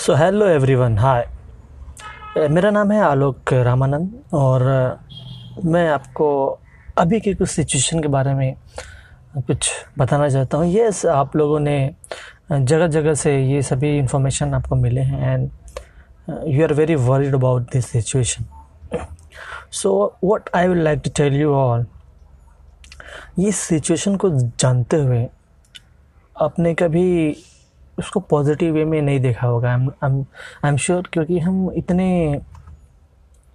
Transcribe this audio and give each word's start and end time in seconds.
So 0.00 0.14
hello 0.14 0.46
everyone 0.46 0.98
hi 0.98 1.28
मेरा 2.48 2.70
नाम 2.70 2.92
है 2.92 3.00
आलोक 3.00 3.52
रामानंद 3.52 4.20
और 4.32 4.62
uh, 5.58 5.64
मैं 5.64 5.88
आपको 5.90 6.58
अभी 6.98 7.20
के 7.20 7.34
कुछ 7.34 7.48
सिचुएशन 7.48 8.00
के 8.00 8.08
बारे 8.08 8.34
में 8.34 8.54
कुछ 9.36 9.70
बताना 9.98 10.28
चाहता 10.28 10.58
हूँ। 10.58 10.66
यस 10.66 11.06
आप 11.06 11.36
लोगों 11.36 11.60
ने 11.60 11.94
जगह 12.52 12.86
जगह 12.86 13.14
से 13.14 13.46
ये 13.46 13.62
सभी 13.62 13.98
इंफॉर्मेशन 13.98 14.54
आपको 14.54 14.76
मिले 14.76 15.00
हैं 15.00 15.34
and 15.34 15.50
you 16.46 16.62
are 16.62 16.72
very 16.72 16.94
worried 16.94 17.34
about 17.34 17.62
this 17.62 17.86
situation 17.86 18.44
so 19.70 20.16
what 20.24 20.50
I 20.54 20.68
will 20.68 20.82
like 20.84 21.00
to 21.04 21.10
tell 21.16 21.34
you 21.34 21.52
all 21.54 21.86
ये 23.38 23.52
सिचुएशन 23.52 24.16
को 24.16 24.30
जानते 24.30 24.96
हुए 24.96 25.28
आपने 26.40 26.74
कभी 26.74 27.36
उसको 28.00 28.20
पॉजिटिव 28.30 28.74
वे 28.74 28.84
में 28.84 29.00
नहीं 29.02 29.20
देखा 29.20 29.46
होगा। 29.46 29.72
आई 30.04 30.68
एम 30.68 30.76
श्योर 30.76 31.08
क्योंकि 31.12 31.38
हम 31.38 31.70
इतने 31.76 32.40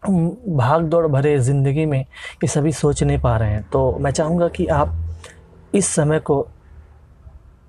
भाग 0.04 0.84
दौड़ 0.84 1.06
भरे 1.08 1.38
ज़िंदगी 1.40 1.86
में 1.86 2.00
ये 2.00 2.48
सभी 2.48 2.72
सोच 2.74 3.04
नहीं 3.04 3.20
पा 3.20 3.36
रहे 3.38 3.52
हैं। 3.52 3.64
तो 3.70 3.92
मैं 4.00 4.12
चाहूँगा 4.12 4.48
कि 4.48 4.66
आप 4.74 4.96
इस 5.76 5.88
समय 5.88 6.20
को 6.20 6.46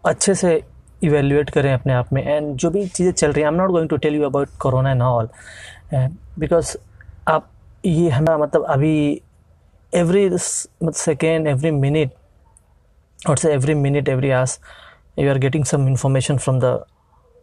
अच्छे 0.04 0.34
से 0.34 0.62
इवेल्युएट 1.02 1.50
करें 1.50 1.72
अपने 1.72 1.92
आप 1.92 2.12
में। 2.12 2.22
एंड 2.24 2.54
जो 2.56 2.70
भी 2.70 2.86
चीज़ें 2.88 3.12
चल 3.12 3.32
रही 3.32 3.42
हैं 3.42 3.48
I 3.48 3.54
am 3.54 3.60
not 3.60 3.70
going 3.70 3.88
to 3.88 3.96
tell 3.96 4.14
you 4.14 4.24
about 4.24 4.48
corona 4.60 4.90
and 4.90 5.02
all 5.02 5.28
because 6.38 6.76
आप 7.28 7.50
ये 7.84 8.08
हमारा 8.10 8.38
मतलब 8.38 8.64
अभी 8.70 9.22
एवरी 9.92 10.28
सेकेंड 10.34 11.46
एवरी 11.46 11.70
मिनट 11.70 12.10
और 13.28 13.36
से 13.36 13.52
every 13.52 13.74
minute 13.74 14.08
every 14.08 14.30
as 14.30 14.58
you 15.16 15.30
are 15.30 15.38
getting 15.38 15.64
some 15.64 15.88
information 15.88 16.38
from 16.38 16.60
the 16.60 16.72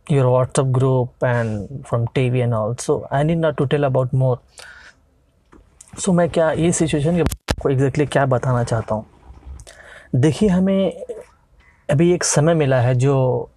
your 0.10 0.26
whatsapp 0.26 0.72
group 0.72 1.24
and 1.24 1.86
from 1.86 2.08
tv 2.16 2.44
and 2.44 2.54
all. 2.54 2.76
So 2.78 3.08
i 3.12 3.24
need 3.24 3.38
not 3.38 3.58
to 3.58 3.68
tell 3.68 3.84
about 3.84 4.14
more. 4.14 4.38
So 6.00 6.14
मैं 6.14 6.30
क्या 6.30 6.52
ये 6.52 6.72
situation 6.72 7.16
के 7.18 7.24
को 7.62 7.70
exactly 7.70 8.06
क्या 8.06 8.26
बताना 8.26 8.64
चाहता 8.64 8.96
हूँ? 8.96 9.06
देखिए 10.16 10.50
हमें 10.50 11.04
अभी 11.92 12.12
एक 12.14 12.24
समय 12.24 12.54
मिला 12.54 12.80
है 12.82 12.96
जो 12.96 13.50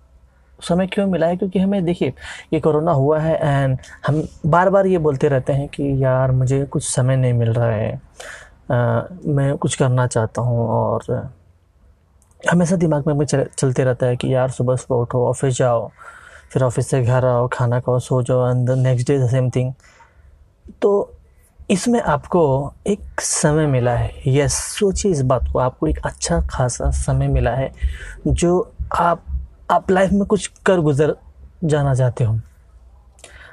समय 0.62 0.86
क्यों 0.86 1.06
मिला 1.06 1.26
है? 1.26 1.36
क्योंकि 1.36 1.58
हमें 1.58 1.84
देखिए 1.84 2.12
ये 2.52 2.60
कोरोना 2.60 2.92
हुआ 2.92 3.18
है 3.18 3.38
एंड 3.42 3.78
हम 4.06 4.28
बार 4.46 4.70
बार 4.70 4.86
ये 4.86 4.98
बोलते 4.98 5.28
रहते 5.28 5.52
हैं 5.52 5.68
कि 5.68 6.04
यार 6.04 6.30
मुझे 6.32 6.64
कुछ 6.64 6.88
समय 6.88 7.16
नहीं 7.16 7.32
मिल 7.32 7.52
रहा 7.52 7.70
है। 7.70 8.00
आ, 8.70 9.02
मैं 9.26 9.56
कुछ 9.56 9.74
करना 9.74 10.06
चाहता 10.06 10.42
हूँ 10.42 10.68
और 10.68 11.30
हमेशा 12.40 12.76
दिमाग 12.76 13.06
में 13.06 13.12
हमें 13.14 13.26
चलते 13.26 13.84
रहता 13.84 14.06
है 14.06 14.16
कि 14.16 14.34
यार 14.34 14.50
सुबह 14.50 14.76
सुबह 14.76 15.00
उठो 15.00 15.26
ऑफ़िस 15.28 15.54
जाओ, 15.54 15.90
फिर 16.50 16.62
ऑफ़िस 16.62 16.88
से 16.88 17.02
घर 17.02 17.24
आओ, 17.24 17.48
खाना 17.52 17.80
खाओ, 17.80 17.98
सो 17.98 18.22
जाओ 18.22 18.50
and 18.50 18.70
next 18.70 19.08
day 19.08 19.18
the 19.18 19.28
same 19.30 19.50
thing 19.50 19.72
तो 20.82 21.12
इसमें 21.70 22.00
आपको 22.00 22.72
एक 22.86 23.20
समय 23.20 23.66
मिला 23.66 23.92
है। 23.92 24.12
यस 24.28 24.54
सोचिए 24.54 25.12
इस 25.12 25.22
बात 25.22 25.48
को, 25.52 25.58
आपको 25.58 25.86
एक 25.86 25.98
अच्छा 26.06 26.40
खासा 26.50 26.90
समय 26.90 27.28
मिला 27.28 27.50
है 27.50 27.70
जो 28.26 28.72
आप 28.94 29.24
आप 29.70 29.90
लाइफ 29.90 30.12
में 30.12 30.24
कुछ 30.24 30.46
कर 30.66 30.80
गुजर 30.80 31.14
जाना 31.64 31.94
चाहते 31.94 32.24
हो। 32.24 32.38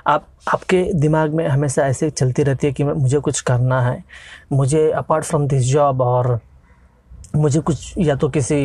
आप, 0.08 0.28
आपके 0.54 0.84
दिमाग 0.94 1.34
में 1.34 1.48
हमेशा 1.48 1.86
ऐसे 1.88 2.10
चलती 2.10 2.44
रहती 2.44 2.68
है 2.68 2.74
कि 2.74 2.84
मुझे 2.84 3.20
कुछ 3.20 3.40
करना 3.42 3.82
है। 3.82 4.04
मुझे 4.52 4.90
अपार्ट 4.92 5.26
फ्रॉम 5.26 5.48
दिस 5.48 5.64
जॉब 5.64 6.02
और 6.02 6.40
मुझे 7.36 7.60
कुछ 7.60 7.94
या 7.98 8.16
तो 8.16 8.28
किसी 8.30 8.56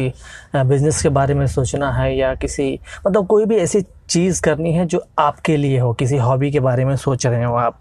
बिज़नेस 0.56 1.02
के 1.02 1.08
बारे 1.08 1.34
में 1.34 1.47
सोचना 1.47 1.91
है 1.92 2.16
या 2.16 2.34
किसी 2.34 2.78
मतलब 3.06 3.27
कोई 3.27 3.44
भी 3.47 3.56
ऐसी 3.56 3.80
चीज़ 4.08 4.41
करनी 4.42 4.72
है 4.72 4.84
जो 4.86 5.02
आपके 5.19 5.56
लिए 5.56 5.78
हो, 5.78 5.92
किसी 5.92 6.16
हॉबी 6.16 6.50
के 6.50 6.61
बारे 6.61 6.84
में 6.84 6.94
सोच 6.96 7.27
रहे 7.27 7.44
हो 7.44 7.55
आप, 7.55 7.78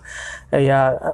या 0.54 1.14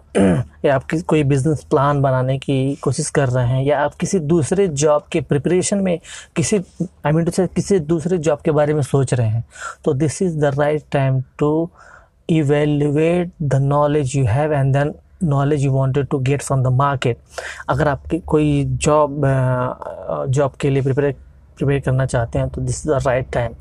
या 0.65 0.75
आप 0.75 0.87
कोई 1.07 1.23
बिज़नेस 1.23 1.63
प्लान 1.69 2.01
बनाने 2.01 2.37
की 2.39 2.75
कोशिश 2.83 3.09
कर 3.09 3.29
रहे 3.29 3.47
हैं, 3.47 3.63
या 3.63 3.79
आप 3.81 3.95
किसी 3.95 4.19
दूसरे 4.19 4.67
जॉब 4.67 5.05
के 5.11 5.21
प्रिपरेशन 5.21 5.77
में 5.83 5.97
किसी 6.35 6.57
आई 7.05 7.11
मीन 7.11 7.25
टू 7.25 7.31
से 7.31 7.47
किसी 7.47 7.79
दूसरे 7.79 8.17
जॉब 8.17 8.41
के 8.45 8.51
बारे 8.51 8.73
में 8.73 8.81
सोच 8.81 9.13
रहे 9.13 9.27
हैं 9.27 9.43
तो 9.85 9.93
this 9.93 10.21
is 10.21 10.37
the 10.39 10.53
right 10.59 10.83
time 10.91 11.21
to 11.39 11.69
evaluate 12.29 13.31
the 13.41 13.55
knowledge 13.63 14.15
you 14.15 14.25
have 14.25 14.53
and 14.53 14.73
then 14.73 14.93
knowledge 15.25 15.65
you 15.65 15.71
wanted 15.73 16.07
to 16.07 16.19
get 16.21 16.41
from 16.41 16.63
the 16.63 16.67
market 16.75 17.17
अगर 17.69 17.87
आपकी 17.87 18.19
कोई 18.25 18.63
जॉब 18.65 19.21
जॉब 20.29 20.55
के 20.61 20.69
लिए 20.69 20.83
प्रिपेयर 20.83 21.15
प्रिपेयर 21.57 21.79
करना 21.81 22.05
चाहते 22.05 22.39
हैं 22.39 22.49
तो 22.49 22.61
this 22.61 22.85
is 22.85 22.93
the 22.93 23.01
right 23.07 23.31
time 23.33 23.53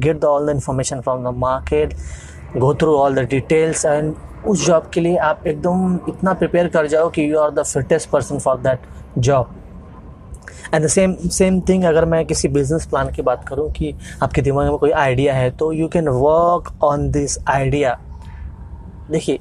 get 0.00 0.20
the 0.20 0.24
all 0.24 0.46
the 0.46 0.54
information 0.54 1.00
from 1.00 1.24
the 1.24 1.34
market 1.36 1.94
go 2.56 2.74
through 2.74 2.96
all 2.96 3.14
the 3.14 3.28
details 3.28 3.84
and 3.86 4.14
उस 4.46 4.66
जॉब 4.66 4.90
के 4.94 5.00
लिए 5.00 5.16
आप 5.18 5.46
एकदम 5.46 5.98
इतना 6.08 6.32
प्रिपेयर 6.34 6.68
कर 6.68 6.86
जाओ 6.86 7.08
कि 7.10 7.30
you 7.30 7.38
are 7.38 7.50
the 7.50 7.62
fittest 7.64 8.10
person 8.10 8.38
for 8.38 8.58
that 8.58 8.86
job 9.18 9.54
and 10.74 10.84
the 10.84 10.88
same 10.88 11.14
same 11.30 11.60
thing 11.68 11.84
अगर 11.84 12.04
मैं 12.04 12.24
किसी 12.26 12.48
बिज़नेस 12.48 12.86
प्लान 12.86 13.10
की 13.12 13.22
बात 13.22 13.46
करूँ 13.48 13.70
कि 13.72 13.94
आपके 14.22 14.42
दिमाग 14.42 14.68
में 14.68 14.78
कोई 14.78 14.90
आइडिया 15.02 15.34
है 15.34 15.50
तो 15.50 15.72
you 15.72 15.88
can 15.88 16.08
work 16.08 16.72
on 16.84 17.10
this 17.10 17.38
idea 17.48 17.98
देखिए 19.10 19.38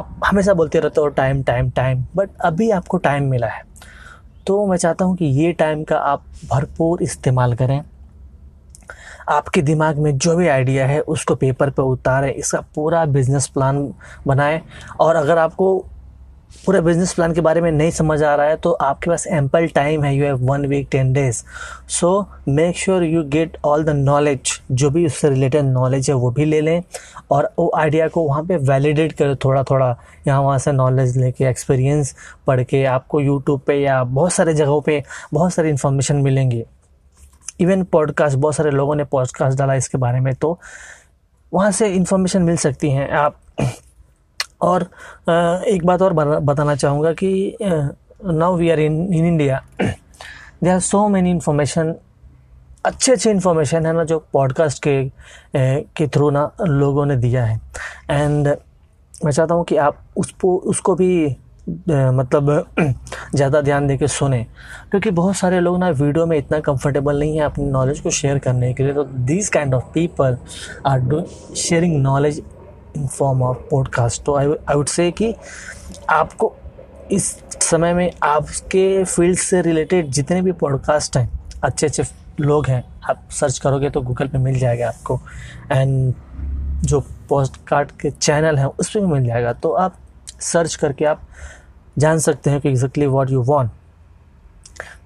आप 0.00 0.20
हमेशा 0.26 0.54
बोलते 0.54 0.80
रहते 0.80 1.00
हो, 1.00 1.08
टाइम 1.08 1.42
टाइम 1.42 1.70
टाइम। 1.70 2.04
बट 2.16 2.30
अभी 2.40 2.70
आपको 2.70 2.96
टाइम 2.96 3.24
मिला 3.24 3.46
है। 3.46 3.62
तो 4.46 4.66
मैं 4.66 4.76
चाहता 4.76 5.04
हूँ 5.04 5.16
कि 5.16 5.24
ये 5.24 5.52
टाइम 5.52 5.84
का 5.84 5.96
आप 5.96 6.22
भरपूर 6.50 7.02
इस्तेमाल 7.02 7.54
करें। 7.54 7.82
आपके 9.28 9.62
दिमाग 9.62 9.98
में 9.98 10.18
जो 10.18 10.36
भी 10.36 10.48
आइडिया 10.48 10.86
है, 10.86 11.00
उसको 11.00 11.34
पेपर 11.34 11.70
पर 11.70 11.82
उतारें, 11.82 12.32
इसका 12.34 12.60
पूरा 12.74 13.04
बिज़नेस 13.04 13.46
प्लान 13.46 13.94
बनाएँ। 14.26 14.60
और 15.00 15.16
अगर 15.16 15.38
आपको 15.38 15.86
पूरे 16.66 16.80
बिज़नेस 16.80 17.12
प्लान 17.14 17.32
के 17.32 17.40
बारे 17.40 17.60
में 17.60 17.70
नहीं 17.72 17.90
समझ 17.90 18.22
आ 18.22 18.34
रहा 18.34 18.46
है 18.46 18.56
तो 18.56 18.70
आपके 18.72 19.10
पास 19.10 19.26
एम्पल 19.26 19.66
टाइम 19.66 20.04
है 20.04 20.14
you 20.14 20.24
have 20.24 20.44
one 20.46 20.66
week 20.66 20.88
ten 20.90 21.12
days 21.12 21.42
so 21.88 22.10
make 22.48 22.76
sure 22.76 23.04
you 23.04 23.22
get 23.24 23.56
all 23.64 23.84
the 23.84 23.90
knowledge 23.90 24.60
जो 24.72 24.90
भी 24.90 25.04
उससे 25.06 25.28
रिलेटेड 25.30 25.64
नॉलेज 25.64 26.08
है, 26.10 26.14
वो 26.14 26.30
भी 26.30 26.44
ले 26.44 26.60
लें 26.60 26.82
और 27.30 27.50
वो 27.58 27.70
आइडिया 27.76 28.08
को 28.08 28.22
वहाँ 28.22 28.42
पे 28.44 28.56
वैलिडेट 28.56 29.12
करें 29.12 29.34
थोड़ा 29.36 29.62
थोड़ा 29.62 29.94
यहाँ 30.26 30.40
वहाँ 30.42 30.58
से 30.58 30.72
नॉलेज 30.72 31.16
लेके 31.16 31.44
एक्सपीरियंस 31.44 32.14
पढ़ 32.46 32.62
के, 32.62 32.84
आपको 32.84 33.20
यूट्यूब 33.20 33.60
पे 33.60 33.74
या 33.74 34.02
बहुत 34.04 34.32
सारे 34.32 34.54
जगहों 34.54 34.80
पे 34.80 35.02
बहुत 35.34 35.54
सारी 35.54 35.68
इन्फॉर्मेशन 35.68 36.16
मिलेंगी. 36.16 36.64
इवन 37.60 37.82
पॉडकास्ट 37.84 38.38
बहुत 38.38 38.54
सारे 38.54 38.70
लोगों 38.70 38.94
ने 38.94 39.04
पॉडकास्ट 39.04 39.58
डाला 39.58 39.74
इसके 39.74 39.98
बारे 39.98 40.20
में 40.20 40.34
तो 40.34 40.58
वहाँ 41.52 41.70
से 41.70 41.88
इन्फॉर्मेशन 41.88 42.42
मिल 42.42 42.56
सकती 42.56 42.90
हैं. 42.90 43.10
आप 43.10 43.36
और 44.62 44.82
एक 45.68 45.84
बात 45.84 46.02
और 46.02 46.12
बताना 46.40 46.74
चाहूँगा 46.74 47.12
कि 47.12 47.56
now 47.62 48.56
we 48.56 48.70
are 48.70 48.80
in 48.80 49.02
in 49.14 49.26
India 49.26 49.60
they 49.82 50.70
are 50.70 50.80
so 50.80 51.06
many 51.08 51.30
information 51.30 51.94
अच्छे 52.86 53.12
अच्छे 53.12 53.30
इन्फॉर्मेशन 53.30 53.86
है 53.86 53.92
ना 53.92 54.04
जो 54.04 54.18
पॉडकास्ट 54.32 54.82
के 54.86 55.02
के 55.96 56.06
थ्रू 56.08 56.30
ना 56.30 56.50
लोगों 56.60 57.04
ने 57.06 57.16
दिया 57.16 57.44
है। 57.44 57.60
एंड 58.10 58.48
मैं 59.24 59.32
चाहता 59.32 59.54
हूँ 59.54 59.64
कि 59.64 59.76
आप 59.76 59.98
उसको 60.16 60.56
उसको 60.66 60.94
भी 60.94 61.36
मतलब 61.68 62.66
ज़्यादा 63.34 63.60
ध्यान 63.60 63.86
दे 63.86 63.96
के 63.96 64.06
सुने। 64.08 64.42
क्योंकि 64.90 65.10
बहुत 65.10 65.36
सारे 65.36 65.60
लोग 65.60 65.78
ना 65.78 65.88
वीडियो 65.90 66.26
में 66.26 66.36
इतना 66.38 66.60
कंफर्टेबल 66.60 67.18
नहीं 67.20 67.36
है 67.36 67.44
अपनी 67.44 67.64
नॉलेज 67.64 68.00
को 68.00 68.10
शेयर 68.10 68.38
करने 68.38 68.72
के 68.74 68.82
लिए। 68.82 68.94
तो 68.94 69.04
this 69.04 69.48
kind 69.48 69.74
of 69.74 69.84
people 69.94 70.36
are 70.86 71.00
do 71.00 71.22
sharing 71.56 72.00
knowledge 72.02 72.42
in 72.96 73.06
form 73.06 73.42
of 73.42 73.58
podcast 73.70 74.22
तो 74.24 74.36
आई 74.36 74.46
आई 74.46 74.74
वुड 74.74 74.86
से 74.86 75.10
कि 75.10 75.34
आपको 76.08 76.54
इस 77.10 77.26
समय 77.60 77.94
में 77.94 78.10
आपके 78.22 79.04
फ़ील्ड 79.04 79.38
से 79.38 79.60
रिलेटेड 79.62 80.06
जितने 80.06 80.42
भी 80.42 80.52
पॉडकास्ट 80.52 81.16
हैं 81.16 81.28
अच्छे 81.64 81.86
अच्छे 81.86 82.02
लोग 82.40 82.66
हैं, 82.66 82.84
आप 83.10 83.28
सर्च 83.30 83.58
करोगे 83.58 83.90
तो 83.90 84.00
गूगल 84.00 84.28
पे 84.28 84.38
मिल 84.38 84.58
जाएगा 84.58 84.88
आपको। 84.88 85.20
एंड 85.72 86.14
जो 86.84 87.00
पोस्ट 87.28 87.56
कार्ड 87.66 87.90
के 87.90 88.10
चैनल 88.10 88.58
हैं, 88.58 88.66
उस 88.66 88.94
पर 88.94 89.00
भी 89.00 89.06
मिल 89.06 89.26
जाएगा। 89.26 89.52
तो 89.52 89.72
आप 89.72 89.96
सर्च 90.40 90.74
करके 90.74 91.04
आप 91.04 91.22
जान 91.98 92.18
सकते 92.18 92.50
हैं 92.50 92.60
कि 92.60 92.68
एग्जैक्टली 92.68 93.06
व्हाट 93.06 93.30
यू 93.30 93.42
वांट 93.42 93.70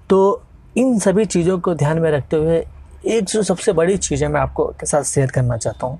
तो 0.09 0.43
इन 0.77 0.99
सभी 0.99 1.25
चीज़ों 1.25 1.59
को 1.59 1.73
ध्यान 1.73 1.99
में 1.99 2.11
रखते 2.11 2.37
हुए 2.37 2.65
एक 3.05 3.23
जो 3.23 3.41
सबसे 3.43 3.73
बड़ी 3.73 3.97
चीज़ 3.97 4.23
है 4.23 4.29
मैं 4.29 4.41
आपको 4.41 4.65
के 4.79 4.85
साथ 4.85 5.03
शेयर 5.03 5.31
करना 5.31 5.57
चाहता 5.57 5.87
हूँ। 5.87 5.99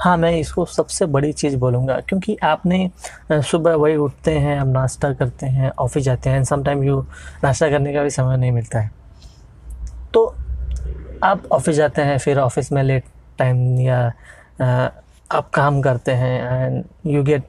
हाँ 0.00 0.16
मैं 0.16 0.30
इसको 0.32 0.64
सबसे 0.64 1.06
बड़ी 1.06 1.32
चीज़ 1.32 1.56
बोलूँगा, 1.56 1.98
क्योंकि 2.00 2.36
आपने 2.44 2.90
सुबह 3.32 3.74
वही 3.74 3.96
उठते 3.96 4.32
हैं 4.38 4.58
अब 4.60 4.72
नाश्ता 4.72 5.12
करते 5.12 5.46
हैं, 5.46 5.70
ऑफ़िस 5.70 6.04
जाते 6.04 6.30
हैं 6.30 6.36
एंड 6.36 6.46
समटाइम 6.46 6.84
यू 6.84 7.00
नाश्ता 7.44 7.68
करने 7.70 7.92
का 7.94 8.02
भी 8.02 8.10
समय 8.10 8.36
नहीं 8.36 8.52
मिलता 8.52 8.80
है। 8.80 8.90
तो 10.14 10.34
आप 11.24 11.46
ऑफ़िस 11.52 11.76
जाते 11.76 12.02
हैं, 12.02 12.18
फिर 12.18 12.38
ऑफ़िस 12.38 12.72
में 12.72 12.82
लेट 12.82 13.04
टाइम 13.38 13.80
या 13.80 14.00
आप 15.30 15.50
काम 15.54 15.80
करते 15.82 16.12
हैं 16.12 16.64
एंड 16.64 16.84
यू 17.06 17.22
गेट 17.22 17.48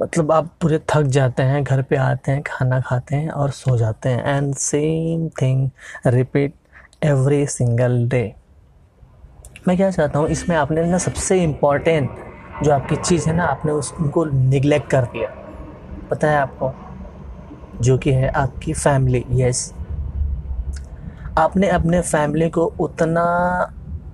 मतलब 0.00 0.32
आप 0.32 0.50
पूरे 0.60 0.78
थक 0.90 1.02
जाते 1.04 1.42
हैं, 1.42 1.62
घर 1.64 1.82
पे 1.82 1.96
आते 1.96 2.32
हैं, 2.32 2.42
खाना 2.42 2.80
खाते 2.80 3.16
हैं 3.16 3.30
और 3.30 3.50
सो 3.52 3.76
जाते 3.78 4.08
हैं। 4.08 4.36
And 4.36 4.54
same 4.56 5.28
thing 5.40 5.68
repeat 6.06 6.54
every 7.04 7.46
single 7.48 8.06
day 8.08 8.22
मैं 9.68 9.76
क्या 9.76 9.90
चाहता 9.90 10.18
हूँ, 10.18 10.28
इसमें 10.28 10.56
आपने 10.56 10.84
ना 10.84 10.98
सबसे 10.98 11.42
इंपॉर्टेंट 11.42 12.10
जो 12.62 12.72
आपकी 12.72 12.96
चीज़ 12.96 13.28
है 13.28 13.36
ना, 13.36 13.44
आपने 13.44 13.72
उस, 13.72 13.92
उनको 14.00 14.24
निगलेक्ट 14.24 14.90
कर 14.90 15.04
दिया। 15.04 15.28
पता 16.10 16.30
है 16.30 16.36
आपको? 16.36 16.72
जो 17.80 17.98
कि 17.98 18.12
है 18.12 18.28
आपकी 18.28 18.72
फैमिली 18.72 19.24
यस 19.30 19.74
आपने 21.38 21.68
अपने 21.68 22.00
फैमिली 22.00 22.48
को 22.50 22.64
उतना 22.80 23.24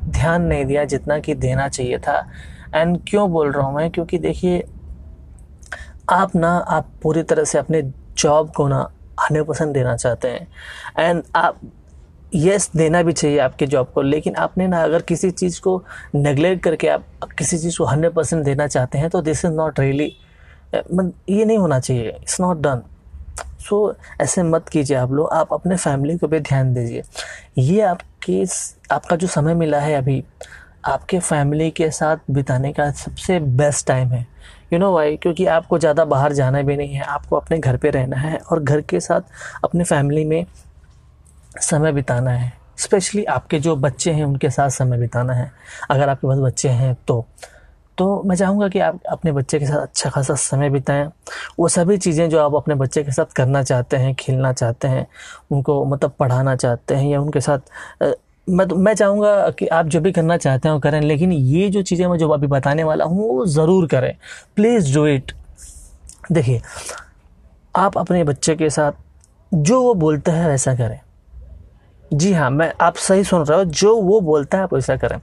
ध्यान 0.05 0.43
नहीं 0.43 0.65
दिया 0.65 0.85
जितना 0.85 1.19
कि 1.19 1.35
देना 1.35 1.69
चाहिए 1.69 1.99
था। 1.99 2.19
एंड 2.75 2.99
क्यों 3.09 3.31
बोल 3.31 3.53
रहा 3.53 3.67
हूँ 3.67 3.77
मैं? 3.77 3.91
क्योंकि 3.91 4.19
देखिए, 4.19 4.67
आप 6.11 6.37
ना, 6.37 6.57
आप 6.57 6.91
पूरी 7.03 7.23
तरह 7.23 7.45
से 7.45 7.59
अपने 7.59 7.83
जॉब 8.19 8.53
को 8.53 8.69
ना 8.69 8.91
हंड्रेड 9.21 9.45
परसेंट 9.45 9.75
देना 9.75 9.97
चाहते 9.97 10.29
हैं। 10.29 10.49
एंड 10.99 11.23
आप 11.37 11.61
यस 12.35 12.71
देना 12.77 13.03
भी 13.03 13.13
चाहिए 13.13 13.39
आपके 13.39 13.67
जॉब 13.67 13.91
को, 13.95 14.03
लेकिन 14.03 14.35
आपने 14.37 14.67
ना 14.69 14.83
अगर 14.85 15.03
किसी 15.03 15.31
चीज़ 15.31 15.61
को 15.61 15.83
नेगलेक्ट 16.15 16.63
करके 16.63 16.89
आप 16.89 17.05
किसी 17.39 17.59
चीज़ 17.59 17.79
को 17.79 17.85
हंड्रेड 17.85 18.13
परसेंट 18.13 18.45
देना 18.45 18.67
चाहते 18.67 18.99
हैं 18.99 19.11
तो 19.11 19.21
दिस 19.23 19.45
इज़ 19.45 19.53
नॉट 19.53 19.81
रियली 19.81 20.13
ये 20.75 21.45
नहीं 21.45 21.59
होना 21.59 21.79
चाहिए। 21.81 22.09
इट्स 22.11 22.41
नॉट 22.41 22.61
डन 22.61 22.83
सो 23.61 23.95
ऐसे 24.21 24.43
मत 24.43 24.69
कीजिए 24.69 24.97
आप 24.97 25.13
लोग। 25.13 25.29
आप 25.33 25.53
अपने 25.53 25.77
फैमिली 25.77 26.17
को 26.19 26.29
भी 26.29 26.41
ध्यान 26.41 26.73
दीजिए। 26.75 27.03
ये 27.59 27.81
आपके 27.83 28.45
आपका 28.93 29.17
जो 29.17 29.27
समय 29.27 29.55
मिला 29.55 29.81
है 29.81 29.95
अभी, 29.95 30.23
आपके 30.85 31.19
फैमिली 31.19 31.71
के 31.71 31.91
साथ 31.91 32.17
बिताने 32.31 32.73
का 32.73 32.91
सबसे 32.93 33.39
बेस्ट 33.41 33.87
टाइम 33.87 34.09
है। 34.09 34.27
यू 34.73 34.79
नो 34.79 34.93
वाई 34.93 35.17
क्योंकि 35.17 35.47
आपको 35.47 35.79
ज़्यादा 35.79 36.05
बाहर 36.05 36.33
जाना 36.33 36.63
भी 36.63 36.77
नहीं 36.77 36.95
है। 36.95 37.03
आपको 37.05 37.37
अपने 37.37 37.59
घर 37.59 37.77
पे 37.77 37.91
रहना 37.91 38.17
है 38.17 38.37
और 38.41 38.63
घर 38.63 38.81
के 38.83 39.01
साथ 39.01 39.21
अपने 39.65 39.85
फैमिली 39.85 40.25
में 40.25 40.45
समय 41.61 41.93
बिताना 41.93 42.31
है। 42.31 42.53
स्पेशली 42.79 43.25
आपके 43.27 43.59
जो 43.59 43.77
बच्चे 43.77 44.13
हैं, 44.13 44.25
उनके 44.25 44.51
साथ 44.51 44.71
समय 44.71 44.99
बिताना 44.99 45.33
है। 45.33 45.51
अगर 45.91 46.09
आपके 46.09 46.27
पास 46.27 46.39
बच्चे 46.41 46.69
हैं 46.71 46.95
तो 47.09 47.25
तो 47.99 48.23
मैं 48.23 48.37
चाहूँगा 48.37 48.69
कि 48.69 48.79
आप 48.79 48.99
अपने 49.11 49.33
बच्चे 49.33 49.59
के 49.59 49.67
साथ 49.67 49.77
अच्छा 49.79 50.11
खासा 50.11 50.35
समय 50.35 50.71
बिताएँ। 50.71 51.07
वो 51.59 51.69
सभी 51.69 51.97
चीज़ें 51.99 52.29
जो 52.31 52.39
आप 52.41 52.55
अपने 52.55 52.75
बच्चे 52.75 53.03
के 53.05 53.13
साथ 53.13 53.33
करना 53.37 53.63
चाहते 53.63 53.97
हैं, 53.97 54.15
खेलना 54.15 54.53
चाहते 54.53 54.89
हैं, 54.89 55.07
उनको 55.51 55.85
मतलब 55.85 56.13
पढ़ाना 56.19 56.55
चाहते 56.57 56.95
हैं 56.95 57.09
या 57.09 57.21
उनके 57.21 57.41
साथ 57.41 57.59
मैं 58.47 58.67
मैं 58.67 58.95
चाहूँगा 58.95 59.49
कि 59.51 59.67
आप 59.69 59.87
जो 59.87 60.01
भी 60.01 60.13
करना 60.13 60.37
चाहते 60.37 60.69
हैं 60.69 60.75
वो 60.75 60.81
करें, 60.81 61.01
लेकिन 61.01 61.33
ये 61.33 61.69
जो 61.71 61.83
चीज़ें 61.83 62.07
मैं 62.07 62.19
जो 62.19 62.29
अभी 62.29 62.47
बताने 62.47 62.85
वाला 62.85 63.05
हूँ, 63.05 63.29
वो 63.29 63.47
ज़रूर 63.47 63.87
करें। 63.87 64.15
प्लीज़ 64.57 64.95
डू 64.95 65.07
इट 65.07 65.33
देखिए, 66.33 66.61
आप 67.75 67.99
अपने 67.99 68.23
बच्चे 68.25 68.57
के 68.57 68.71
साथ 68.71 68.93
जो 69.55 69.83
वो 69.83 69.95
बोलते 69.97 70.31
हैं 70.31 70.47
वैसा 70.49 70.75
करें। 70.75 71.01
जी 72.15 72.33
हाँ 72.33 72.51
मैं 72.51 72.73
आप 72.81 72.95
सही 72.95 73.25
सुन 73.25 73.43
रहे 73.43 73.59
हो। 73.59 73.65
जो 73.65 73.97
वो 73.97 74.21
बोलता 74.21 74.59
है 74.59 74.65
आप 74.65 74.75
वैसा 74.75 74.97
करें। 74.97 75.17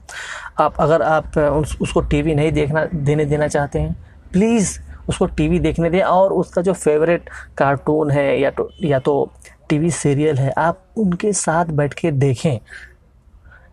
आप 0.60 0.74
अगर 0.80 1.02
आप 1.02 1.38
उस, 1.38 1.78
उसको 1.80 2.00
टीवी 2.00 2.34
नहीं 2.34 2.52
देखना 2.52 2.84
देने 2.94 3.24
देना 3.24 3.48
चाहते 3.48 3.78
हैं 3.78 3.96
प्लीज़ 4.32 4.78
उसको 5.08 5.26
टीवी 5.26 5.58
देखने 5.58 5.90
दें 5.90 6.00
और 6.02 6.32
उसका 6.32 6.62
जो 6.62 6.72
फेवरेट 6.72 7.28
कार्टून 7.58 8.10
है 8.10 8.40
या 8.40 8.50
तो 8.50 8.70
या 8.84 8.98
तो 8.98 9.30
टीवी 9.68 9.90
सीरियल 9.90 10.36
है 10.38 10.50
आप 10.58 10.80
उनके 10.96 11.32
साथ 11.32 11.64
बैठ 11.64 11.94
के 11.94 12.10
देखें। 12.10 12.58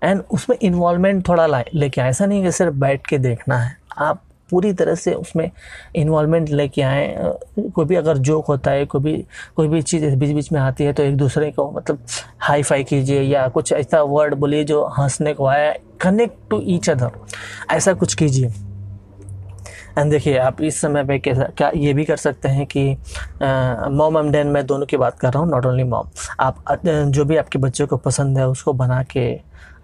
एंड 0.03 0.23
उसमें 0.31 0.57
इन्वॉल्वमेंट 0.61 1.27
थोड़ा 1.27 1.45
लाए। 1.45 1.69
लेकिन 1.73 2.03
ऐसा 2.03 2.25
नहीं 2.25 2.43
कि 2.43 2.51
सिर्फ़ 2.51 2.73
बैठ 2.75 3.07
के 3.07 3.17
देखना 3.17 3.57
है। 3.57 3.77
आप 3.97 4.21
पूरी 4.51 4.71
तरह 4.73 4.95
से 4.95 5.13
उसमें 5.13 5.49
इन्वॉल्वमेंट 5.95 6.49
लेके 6.51 6.81
आए। 6.81 7.33
कोई 7.75 7.85
भी 7.85 7.95
अगर 7.95 8.17
जोक 8.19 8.45
होता 8.45 8.71
है, 8.71 8.85
कोई 8.85 9.01
भी 9.01 9.13
कोई 9.55 9.67
भी 9.67 9.81
चीज़ 9.83 10.05
बीच 10.07 10.31
बीच 10.31 10.51
में 10.51 10.59
आती 10.61 10.83
है 10.83 10.93
तो 10.93 11.03
एक 11.03 11.17
दूसरे 11.17 11.51
को 11.51 11.69
मतलब 11.71 12.05
हाई 12.39 12.63
फाई 12.63 12.83
कीजिए 12.83 13.21
या 13.21 13.47
कुछ 13.49 13.71
ऐसा 13.73 14.01
वर्ड 14.03 14.35
बोलिए 14.35 14.63
जो 14.63 14.83
हंसने 14.97 15.33
को 15.33 15.45
आया 15.47 15.73
कनेक्ट 16.01 16.49
टू 16.49 16.61
ईच 16.65 16.89
अदर 16.89 17.11
ऐसा 17.71 17.93
कुछ 17.93 18.13
कीजिए। 18.13 18.53
एंड 19.91 20.11
देखिए, 20.11 20.37
आप 20.37 20.61
इस 20.61 20.79
समय 20.81 21.03
पे 21.03 21.17
कैसा, 21.19 21.43
क्या 21.57 21.71
ये 21.75 21.93
भी 21.93 22.03
कर 22.05 22.17
सकते 22.17 22.49
हैं 22.49 22.65
कि 22.65 22.83
मॉम 23.91 24.17
एंड 24.17 24.31
डैन 24.31 24.47
मैं 24.47 24.65
दोनों 24.65 24.85
की 24.85 24.97
बात 24.97 25.17
कर 25.19 25.33
रहा 25.33 25.43
हूँ 25.43 25.49
नॉट 25.51 25.65
ओनली 25.65 25.83
मॉम 25.83 26.09
आप 26.39 26.81
जो 26.85 27.25
भी 27.25 27.37
आपके 27.37 27.59
बच्चों 27.59 27.87
को 27.87 27.97
पसंद 27.99 28.37
है, 28.37 28.47
उसको 28.47 28.73
बना 28.73 29.01
के 29.11 29.29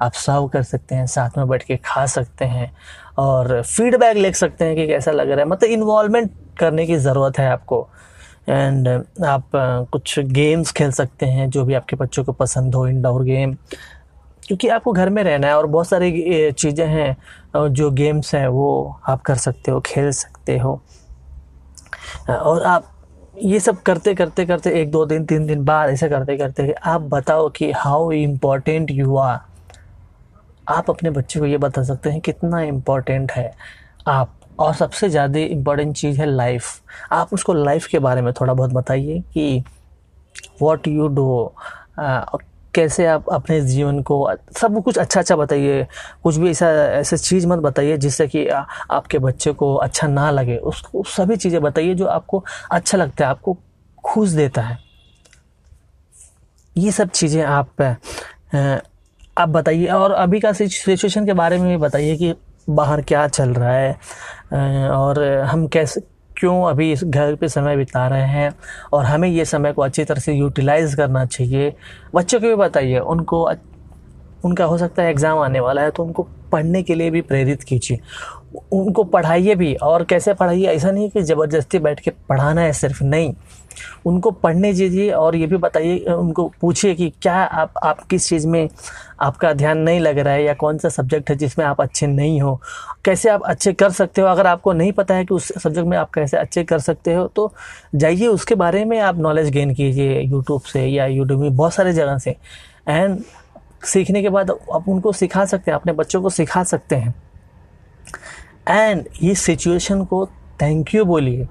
आप 0.01 0.13
सर्व 0.15 0.47
कर 0.47 0.63
सकते 0.63 0.95
हैं, 0.95 1.05
साथ 1.07 1.37
में 1.37 1.47
बैठ 1.49 1.63
के 1.63 1.77
खा 1.85 2.05
सकते 2.07 2.45
हैं 2.45 2.71
और 3.17 3.61
फीडबैक 3.63 4.17
ले 4.17 4.31
सकते 4.33 4.65
हैं 4.65 4.75
कि 4.75 4.87
कैसा 4.87 5.11
लग 5.11 5.29
रहा 5.29 5.39
है। 5.39 5.45
मतलब 5.45 5.69
इन्वॉल्वमेंट 5.69 6.31
करने 6.59 6.85
की 6.85 6.95
ज़रूरत 6.97 7.39
है 7.39 7.49
आपको। 7.51 7.87
एंड 8.49 8.87
आप 9.25 9.49
कुछ 9.91 10.19
गेम्स 10.19 10.71
खेल 10.71 10.91
सकते 10.91 11.25
हैं 11.25 11.49
जो 11.49 11.63
भी 11.65 11.73
आपके 11.73 11.95
बच्चों 11.95 12.23
को 12.23 12.31
पसंद 12.33 12.75
हो 12.75 12.87
इंडोर 12.87 13.23
गेम 13.23 13.55
क्योंकि 14.43 14.67
आपको 14.67 14.91
घर 14.91 15.09
में 15.09 15.23
रहना 15.23 15.47
है 15.47 15.57
और 15.57 15.65
बहुत 15.67 15.87
सारी 15.87 16.51
चीज़ें 16.51 16.85
हैं 16.87 17.69
जो 17.69 17.89
गेम्स 17.91 18.33
हैं, 18.35 18.47
वो 18.47 18.99
आप 19.07 19.21
कर 19.21 19.35
सकते 19.35 19.71
हो, 19.71 19.79
खेल 19.85 20.11
सकते 20.11 20.57
हो। 20.57 20.81
और 22.29 22.63
आप 22.63 22.93
ये 23.43 23.59
सब 23.59 23.81
करते 23.81 24.13
करते 24.15 24.45
करते 24.45 24.69
एक, 24.81 24.91
दो 24.91 25.05
दिन, 25.05 25.25
तीन 25.25 25.45
दिन 25.47 25.63
बाद 25.65 25.89
ऐसे 25.89 26.09
करते 26.09 26.37
करते 26.37 26.71
आप 26.85 27.01
बताओ 27.09 27.49
कि 27.49 27.71
हाउ 27.71 28.11
इम्पोर्टेंट 28.11 28.91
यू 28.91 29.17
आर 29.17 29.37
आप 30.67 30.89
अपने 30.89 31.09
बच्चे 31.09 31.39
को 31.39 31.45
ये 31.45 31.57
बता 31.57 31.83
सकते 31.83 32.09
हैं 32.09 32.21
कितना 32.21 32.61
इम्पोर्टेंट 32.61 33.31
है 33.31 33.51
आप 34.07 34.33
और 34.59 34.73
सबसे 34.75 35.09
ज़्यादा 35.09 35.39
इम्पोर्टेंट 35.39 35.95
चीज़ 35.95 36.19
है 36.19 36.25
लाइफ 36.25 36.63
आप 37.11 37.33
उसको 37.33 37.53
लाइफ 37.53 37.87
के 37.87 37.99
बारे 37.99 38.21
में 38.21 38.31
थोड़ा 38.33 38.53
बहुत 38.53 38.73
बताइए 38.73 39.19
कि 39.33 39.63
वॉट 40.61 40.87
यू 40.87 41.07
डू 41.07 41.51
कैसे 42.73 43.05
आप 43.05 43.29
अपने 43.29 43.59
जीवन 43.61 44.01
को 44.01 44.15
सब 44.57 44.81
कुछ 44.83 44.97
अच्छा 44.97 45.19
अच्छा 45.19 45.35
बताइए। 45.35 45.85
कुछ 46.23 46.35
भी 46.35 46.49
ऐसा 46.49 46.67
ऐसे 46.89 47.17
चीज़ 47.17 47.47
मत 47.47 47.59
बताइए 47.59 47.97
जिससे 47.97 48.27
कि 48.27 48.47
आ, 48.47 48.59
आपके 48.91 49.19
बच्चे 49.19 49.53
को 49.53 49.73
अच्छा 49.75 50.07
ना 50.07 50.29
लगे। 50.31 50.57
उसको 50.57 51.03
सभी 51.07 51.35
चीज़ें 51.35 51.61
बताइए 51.61 51.93
जो 51.95 52.05
आपको 52.07 52.43
अच्छा 52.71 52.97
लगता 52.97 53.25
है 53.25 53.29
आपको 53.31 53.57
खुश 54.03 54.29
देता 54.29 54.61
है। 54.61 54.77
ये 56.75 56.91
सब 56.91 57.09
चीज़ें 57.09 57.41
आप 57.43 57.81
आप 59.37 59.49
बताइए 59.49 59.87
और 59.87 60.11
अभी 60.11 60.39
का 60.39 60.51
सिचुएशन 60.53 61.25
के 61.25 61.33
बारे 61.33 61.57
में 61.57 61.67
भी 61.69 61.77
बताइए 61.77 62.15
कि 62.17 62.33
बाहर 62.69 63.01
क्या 63.01 63.27
चल 63.27 63.49
रहा 63.49 63.73
है 63.73 64.89
और 64.89 65.23
हम 65.43 65.67
कैसे, 65.67 66.01
क्यों 66.37 66.63
अभी 66.69 66.91
इस 66.91 67.03
घर 67.03 67.35
पे 67.35 67.47
समय 67.49 67.75
बिता 67.77 68.07
रहे 68.07 68.27
हैं, 68.27 68.53
और 68.93 69.05
हमें 69.05 69.27
ये 69.29 69.45
समय 69.45 69.73
को 69.73 69.81
अच्छी 69.81 70.03
तरह 70.03 70.19
से 70.19 70.33
यूटिलाइज़ 70.33 70.95
करना 70.95 71.25
चाहिए। 71.27 71.73
बच्चों 72.15 72.39
को 72.39 72.47
भी 72.47 72.55
बताइए, 72.55 72.99
उनको 72.99 73.43
उनका 74.45 74.65
हो 74.65 74.77
सकता 74.77 75.03
है 75.03 75.09
एग्ज़ाम 75.09 75.39
आने 75.39 75.59
वाला 75.59 75.81
है 75.81 75.91
तो 75.91 76.03
उनको 76.03 76.27
पढ़ने 76.51 76.81
के 76.83 76.95
लिए 76.95 77.09
भी 77.11 77.21
प्रेरित 77.23 77.63
कीजिए। 77.63 77.99
उनको 78.73 79.03
पढ़ाइए 79.05 79.55
भी, 79.55 79.73
और 79.75 80.03
कैसे 80.05 80.33
पढ़ाइए? 80.33 80.65
ऐसा 80.67 80.91
नहीं 80.91 81.09
कि 81.09 81.21
ज़बरदस्ती 81.21 81.79
बैठ 81.79 81.99
के 81.99 82.11
पढ़ाना 82.29 82.61
है, 82.61 82.73
सिर्फ़ 82.73 83.03
नहीं। 83.03 83.33
उनको 84.05 84.31
पढ़ने 84.31 84.71
दीजिए 84.73 85.09
और 85.11 85.35
ये 85.35 85.47
भी 85.47 85.57
बताइए, 85.57 85.97
उनको 85.99 86.47
पूछिए 86.61 86.93
कि 86.95 87.09
क्या 87.21 87.35
आप 87.35 87.73
आप 87.83 88.03
किस 88.03 88.27
चीज़ 88.29 88.47
में 88.47 88.67
आपका 89.21 89.51
ध्यान 89.53 89.77
नहीं 89.77 89.99
लग 89.99 90.17
रहा 90.19 90.33
है 90.33 90.43
या 90.43 90.53
कौन 90.53 90.77
सा 90.77 90.89
सब्जेक्ट 90.89 91.29
है 91.29 91.35
जिसमें 91.35 91.65
आप 91.65 91.81
अच्छे 91.81 92.07
नहीं 92.07 92.41
हो? 92.41 92.59
कैसे 93.05 93.29
आप 93.29 93.43
अच्छे 93.43 93.73
कर 93.73 93.89
सकते 93.91 94.21
हो? 94.21 94.27
अगर 94.27 94.47
आपको 94.47 94.73
नहीं 94.73 94.91
पता 94.91 95.15
है 95.15 95.25
कि 95.25 95.33
उस 95.33 95.51
सब्जेक्ट 95.63 95.87
में 95.87 95.97
आप 95.97 96.09
कैसे 96.13 96.37
अच्छे 96.37 96.63
कर 96.63 96.79
सकते 96.79 97.13
हो 97.13 97.27
तो 97.27 97.51
जाइए 97.95 98.27
उसके 98.27 98.55
बारे 98.55 98.85
में 98.85 98.99
आप 98.99 99.17
नॉलेज 99.17 99.49
गेन 99.49 99.73
कीजिए 99.73 100.21
यूट्यूब 100.21 100.61
से 100.63 100.85
या 100.85 101.05
यूट्यूब 101.05 101.41
में 101.41 101.55
बहुत 101.55 101.73
सारे 101.73 101.93
जगह 101.93 102.17
से। 102.17 102.35
एंड 102.87 103.21
सीखने 103.83 104.21
के 104.21 104.29
बाद 104.29 104.51
आप 104.51 104.87
उनको 104.89 105.11
सिखा 105.11 105.45
सकते 105.45 105.71
हैं, 105.71 105.77
अपने 105.79 105.93
बच्चों 105.93 106.21
को 106.21 106.29
सिखा 106.29 106.63
सकते 106.63 106.95
हैं। 106.95 107.13
एंड 108.69 109.03
ये 109.23 109.35
सिचुएशन 109.35 110.03
को 110.05 110.25
थैंक 110.61 110.93
यू 110.95 111.05
बोलिए। 111.05 111.47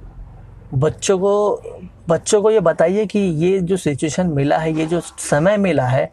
बच्चों 0.74 1.18
को 1.18 1.62
बच्चों 2.08 2.42
को 2.42 2.50
ये 2.50 2.60
बताइए 2.60 3.06
कि 3.06 3.18
ये 3.18 3.58
जो 3.60 3.76
सिचुएशन 3.76 4.26
मिला 4.26 4.58
है 4.58 4.72
ये 4.72 4.86
जो 4.86 5.00
समय 5.00 5.56
मिला 5.56 5.86
है 5.86 6.10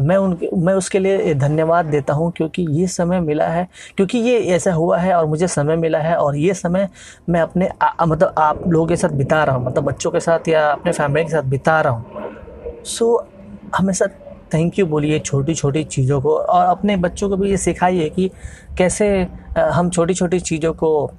मैं 0.00 0.16
उनके 0.16 0.48
मैं 0.56 0.74
उसके 0.74 0.98
लिए 0.98 1.34
धन्यवाद 1.34 1.86
देता 1.86 2.14
हूँ 2.14 2.30
क्योंकि 2.36 2.66
ये 2.70 2.86
समय 2.86 3.20
मिला 3.20 3.46
है 3.46 3.68
क्योंकि 3.96 4.18
ये 4.18 4.38
ऐसा 4.54 4.72
हुआ 4.72 4.98
है 4.98 5.14
और 5.14 5.26
मुझे 5.26 5.48
समय 5.48 5.76
मिला 5.76 5.98
है 5.98 6.16
और 6.16 6.36
ये 6.36 6.54
समय 6.54 6.88
मैं 7.28 7.40
अपने 7.40 7.68
आ, 7.82 8.06
मतलब 8.06 8.34
आप 8.38 8.68
लोगों 8.68 8.86
के 8.86 8.96
साथ 8.96 9.08
बिता 9.08 9.42
रहा 9.44 9.56
हूँ 9.56 9.66
मतलब 9.66 9.84
बच्चों 9.84 10.10
के 10.10 10.20
साथ 10.20 10.48
या 10.48 10.66
अपने 10.72 10.92
फैमिली 10.92 11.24
के 11.24 11.32
साथ 11.32 11.42
बिता 11.42 11.80
रहा 11.80 11.92
हूँ। 11.92 12.84
सो 12.84 13.18
so, 13.18 13.76
हमेशा 13.76 14.06
थैंक 14.54 14.78
यू 14.78 14.86
बोलिए 14.86 15.18
छोटी 15.18 15.54
छोटी 15.54 15.84
चीज़ों 15.84 16.20
को 16.22 16.36
और 16.36 16.66
अपने 16.66 16.96
बच्चों 16.96 17.28
को 17.28 17.36
भी 17.36 17.50
ये 17.50 17.56
सिखाइए 17.56 18.08
कि 18.08 18.30
कैसे 18.78 19.28
हम 19.58 19.90
छोटी 19.90 20.14
छोटी 20.14 20.40
चीज़ों 20.40 20.72
को 20.72 21.10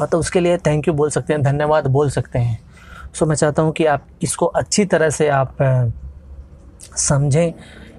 मतलब 0.00 0.20
उसके 0.20 0.40
लिए 0.40 0.58
थैंक 0.58 0.88
यू 0.88 0.94
बोल 0.94 1.10
सकते 1.10 1.32
हैं 1.32 1.42
धन्यवाद 1.42 1.86
बोल 1.86 2.10
सकते 2.10 2.38
हैं। 2.38 2.58
सो 3.14 3.26
मैं 3.26 3.36
चाहता 3.36 3.62
हूँ 3.62 3.72
कि 3.72 3.84
आप 3.86 4.06
इसको 4.22 4.46
अच्छी 4.46 4.84
तरह 4.84 5.10
से 5.10 5.28
आप 5.30 5.56
समझें, 6.98 7.52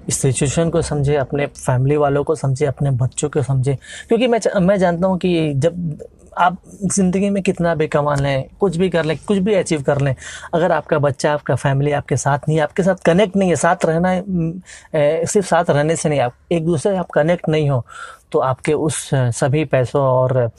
इस 0.08 0.18
सिचुएशन 0.18 0.70
को 0.70 0.82
समझे, 0.82 1.14
अपने 1.16 1.46
फैमिली 1.46 1.96
वालों 1.96 2.24
को 2.24 2.34
समझे, 2.34 2.66
अपने 2.66 2.90
बच्चों 2.92 3.28
को 3.28 3.42
समझे। 3.42 3.74
क्योंकि 4.08 4.26
मैं 4.26 4.40
मैं 4.60 4.76
जानता 4.78 5.06
हूँ 5.06 5.18
कि 5.18 5.52
जब 5.56 5.98
आप 6.36 6.56
ज़िंदगी 6.84 7.28
में 7.30 7.42
कितना 7.42 7.74
भी 7.74 7.86
कमा 7.88 8.14
लें, 8.14 8.48
कुछ 8.60 8.76
भी 8.76 8.88
कर 8.90 9.04
लें, 9.04 9.16
कुछ 9.26 9.38
भी 9.38 9.54
अचीव 9.54 9.82
कर 9.82 10.00
लें, 10.00 10.14
अगर 10.54 10.72
आपका 10.72 10.98
बच्चा, 10.98 11.32
आपका 11.32 11.54
फैमिली 11.54 11.92
आपके 11.92 12.16
साथ 12.16 12.48
नहीं 12.48 12.58
आपके 12.60 12.82
साथ 12.82 13.04
कनेक्ट 13.06 13.36
नहीं 13.36 13.48
है, 13.50 13.56
साथ 13.56 13.84
रहना 13.86 14.08
है 14.08 15.26
सिर्फ़ 15.26 15.46
साथ 15.46 15.70
रहने 15.70 15.96
से 15.96 16.08
नहीं, 16.08 16.20
आप 16.20 16.34
एक 16.52 16.64
दूसरे 16.66 16.96
आप 16.96 17.10
कनेक्ट 17.14 17.48
नहीं 17.48 17.70
हो 17.70 17.84
तो 18.32 18.38
आपके 18.40 18.72
उस 18.74 19.08
सभी 19.14 19.64
पैसों 19.66 20.02
और 20.02 20.50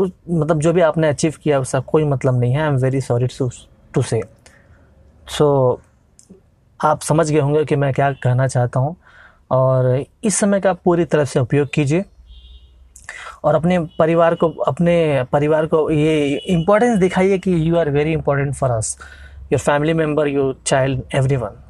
मतलब 0.00 0.60
जो 0.60 0.72
भी 0.72 0.80
आपने 0.82 1.08
अचीव 1.08 1.34
किया, 1.42 1.60
उसका 1.60 1.80
कोई 1.82 2.04
मतलब 2.04 2.40
नहीं 2.40 2.52
है। 2.52 2.60
I 2.62 2.68
am 2.68 2.76
very 2.76 3.00
sorry 3.00 3.26
to 3.28 3.50
to 3.94 4.02
से 4.02 4.20
सो 5.28 5.80
आप 6.80 7.00
समझ 7.00 7.30
गए 7.30 7.40
होंगे 7.40 7.64
कि 7.64 7.76
मैं 7.76 7.92
क्या 7.94 8.10
कहना 8.12 8.46
चाहता 8.46 8.80
हूँ। 8.80 8.96
और 9.50 10.04
इस 10.24 10.36
समय 10.36 10.60
का 10.60 10.72
पूरी 10.74 11.04
तरह 11.04 11.24
से 11.24 11.40
उपयोग 11.40 11.68
कीजिए। 11.74 12.04
और 13.44 13.54
अपने 13.54 13.78
परिवार 13.98 14.34
को, 14.34 14.48
अपने 14.48 15.24
परिवार 15.32 15.66
को 15.66 15.90
ये 15.90 16.26
इम्पोर्टेंस 16.48 16.98
दिखाइए 16.98 17.38
कि 17.38 17.54
you 17.68 17.76
are 17.76 17.90
very 17.90 18.12
important 18.12 18.54
for 18.54 18.70
us 18.70 18.96
your 19.52 19.58
family 19.58 19.94
member 19.94 20.28
your 20.28 20.60
child 20.66 21.02
everyone 21.36 21.62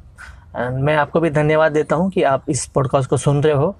and 0.55 0.77
मैं 0.83 0.95
आपको 0.95 1.19
भी 1.19 1.29
धन्यवाद 1.29 1.71
देता 1.71 1.95
हूँ 1.95 2.09
कि 2.11 2.23
आप 2.23 2.49
इस 2.49 2.65
पॉडकास्ट 2.65 3.09
को 3.09 3.17
सुन 3.17 3.43
रहे 3.43 3.53
हो। 3.53 3.75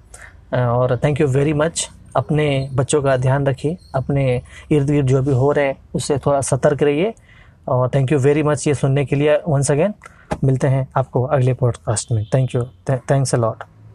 और 0.54 0.96
थैंक 1.04 1.20
यू 1.20 1.26
वेरी 1.28 1.52
मच 1.52 1.88
अपने 2.16 2.46
बच्चों 2.72 3.02
का 3.02 3.16
ध्यान 3.16 3.46
रखिए। 3.46 3.76
अपने 3.94 4.42
इर्द 4.72 4.90
गिर्द 4.90 5.06
जो 5.06 5.22
भी 5.22 5.32
हो 5.32 5.50
रहे 5.52 5.66
हैं, 5.66 5.76
उससे 5.94 6.18
थोड़ा 6.18 6.40
सतर्क 6.40 6.82
रहिए। 6.82 7.14
और 7.68 7.90
थैंक 7.94 8.12
यू 8.12 8.18
वेरी 8.18 8.42
मच 8.42 8.66
ये 8.68 8.74
सुनने 8.74 9.04
के 9.04 9.16
लिए 9.16 9.38
वंस 9.48 9.70
अगेन 9.70 9.94
मिलते 10.44 10.68
हैं 10.68 10.88
आपको 10.96 11.22
अगले 11.24 11.54
पॉडकास्ट 11.54 12.12
में। 12.12 12.24
Thank 12.34 12.54
you 12.54 12.62
thanks 12.90 13.34
a 13.34 13.38
lot 13.38 13.62